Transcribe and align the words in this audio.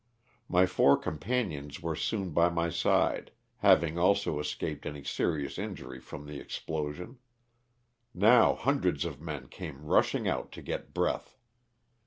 My 0.49 0.65
four 0.65 0.97
com 0.97 1.19
panions 1.19 1.79
were 1.79 1.95
soon 1.95 2.31
by 2.31 2.49
my 2.49 2.71
side, 2.71 3.29
having 3.57 3.99
also 3.99 4.39
escaped 4.39 4.87
any 4.87 5.03
serious 5.03 5.59
injury 5.59 5.99
from 5.99 6.25
the 6.25 6.39
explosion. 6.39 7.19
Now 8.11 8.55
hundreds 8.55 9.05
of 9.05 9.21
men 9.21 9.47
came 9.47 9.85
rushing 9.85 10.27
out 10.27 10.51
to 10.53 10.63
get 10.63 10.91
breath. 10.91 11.37